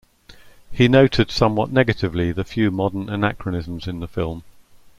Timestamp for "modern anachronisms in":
2.71-3.99